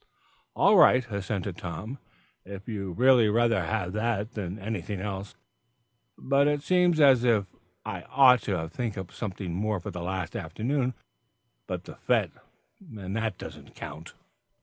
"All 0.55 0.77
right," 0.77 1.07
assented 1.11 1.57
Tom, 1.57 1.99
"if 2.43 2.67
you'd 2.67 2.97
really 2.97 3.29
rather 3.29 3.63
have 3.63 3.93
that 3.93 4.31
than 4.31 4.57
anything 4.57 4.99
else; 4.99 5.35
but 6.17 6.47
it 6.47 6.63
seems 6.63 6.99
as 6.99 7.23
if 7.23 7.45
I 7.85 8.01
ought 8.09 8.41
to 8.49 8.67
think 8.67 8.97
up 8.97 9.11
something 9.11 9.53
more 9.53 9.79
for 9.79 9.91
the 9.91 10.01
last 10.01 10.35
afternoon, 10.35 10.95
but 11.67 11.83
the 11.83 11.99
fête; 12.09 12.31
and 12.97 13.15
that 13.15 13.37
doesn't 13.37 13.75
count." 13.75 14.15